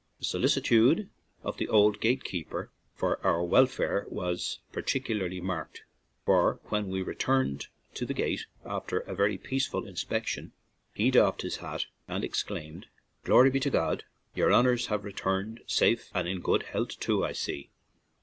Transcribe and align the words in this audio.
The 0.17 0.25
solicitude 0.25 1.11
of 1.43 1.57
the 1.57 1.67
old 1.67 1.99
gate 2.01 2.23
keeper 2.23 2.71
for 2.95 3.23
our 3.23 3.43
welfare 3.43 4.07
was 4.09 4.57
particularly 4.71 5.39
marked, 5.39 5.83
for 6.25 6.59
when 6.69 6.89
we 6.89 7.03
returned 7.03 7.67
to 7.93 8.07
the 8.07 8.15
gate 8.15 8.47
after 8.65 9.01
a 9.01 9.13
very 9.13 9.37
peaceful 9.37 9.85
inspection, 9.85 10.53
he 10.95 11.11
doffed 11.11 11.43
his 11.43 11.57
hat 11.57 11.85
and 12.07 12.23
exclaimed, 12.23 12.87
"Glory 13.23 13.51
be 13.51 13.59
to 13.59 13.69
God, 13.69 14.03
yer 14.33 14.49
hon 14.49 14.65
ors 14.65 14.87
have 14.87 15.03
returned 15.05 15.61
safe 15.67 16.09
and 16.15 16.27
in 16.27 16.41
good 16.41 16.63
health, 16.63 16.99
too, 16.99 17.23
I 17.23 17.33
see!" 17.33 17.69